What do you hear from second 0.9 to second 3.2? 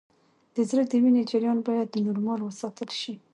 وینې جریان باید نورمال وساتل شي